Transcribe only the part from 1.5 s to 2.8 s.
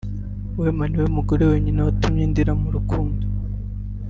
wenyine watumye ndira mu